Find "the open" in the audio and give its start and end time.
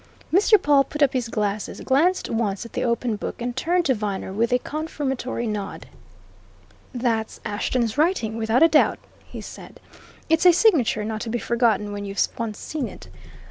2.73-3.17